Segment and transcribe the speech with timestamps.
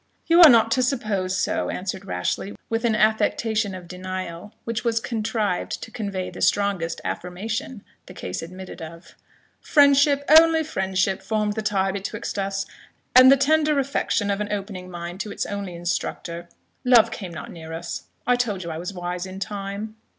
[0.25, 4.99] "You are not to suppose so," answered Rashleigh, with an affectation of denial which was
[4.99, 9.13] contrived to convey the strongest affirmation the case admitted of:
[9.59, 12.65] "friendship only friendship formed the tie betwixt us,
[13.15, 16.49] and the tender affection of an opening mind to its only instructor
[16.83, 19.97] Love came not near us I told you I was wise in time."